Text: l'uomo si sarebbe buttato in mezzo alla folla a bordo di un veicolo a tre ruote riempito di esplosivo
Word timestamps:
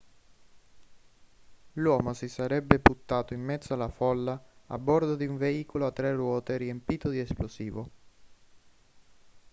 l'uomo 1.73 2.13
si 2.15 2.27
sarebbe 2.27 2.79
buttato 2.79 3.35
in 3.35 3.41
mezzo 3.41 3.75
alla 3.75 3.87
folla 3.89 4.43
a 4.65 4.79
bordo 4.79 5.15
di 5.15 5.27
un 5.27 5.37
veicolo 5.37 5.85
a 5.85 5.91
tre 5.91 6.11
ruote 6.11 6.57
riempito 6.57 7.07
di 7.09 7.19
esplosivo 7.19 7.89